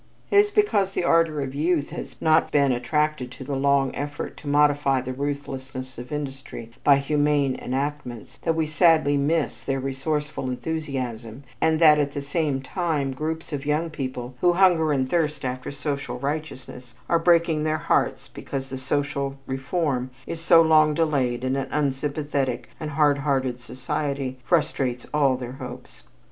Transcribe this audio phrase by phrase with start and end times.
[0.31, 4.35] It is because the ardor of youth has not been attracted to the long effort
[4.37, 10.49] to modify the ruthlessness of industry by humane enactments, that we sadly miss their resourceful
[10.49, 15.45] enthusiasm and that at the same time groups of young people who hunger and thirst
[15.45, 21.43] after social righteousness are breaking their hearts because the social reform is so long delayed
[21.43, 26.01] and an unsympathetic and hardhearted society frustrates all their hopes.